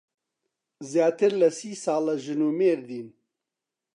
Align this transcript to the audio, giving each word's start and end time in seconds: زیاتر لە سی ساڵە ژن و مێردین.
زیاتر 0.91 1.31
لە 1.41 1.49
سی 1.57 1.71
ساڵە 1.83 2.15
ژن 2.23 2.39
و 2.47 2.49
مێردین. 2.59 3.07